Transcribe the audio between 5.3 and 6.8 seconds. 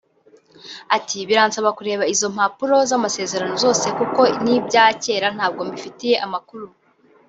ntabwo mbifitiye amakuru